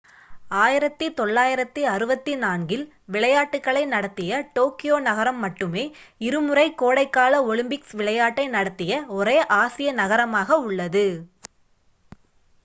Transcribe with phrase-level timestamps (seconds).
[0.59, 2.87] 1964ல்
[3.07, 5.91] விளையாட்டுகளை நடத்திய டோக்கியோ நகரம் மட்டுமே
[6.21, 11.27] இருமுறை கோடைகால ஒலிம்பிக்ஸ் விளையாட்டை நடத்திய ஒரே ஆசிய நகரமாக உள்ளது